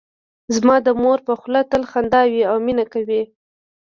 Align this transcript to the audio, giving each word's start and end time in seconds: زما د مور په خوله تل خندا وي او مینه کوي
زما 0.55 0.75
د 0.85 0.87
مور 1.01 1.19
په 1.27 1.33
خوله 1.39 1.61
تل 1.71 1.83
خندا 1.91 2.21
وي 2.31 2.41
او 2.51 2.55
مینه 2.65 2.85
کوي 2.93 3.21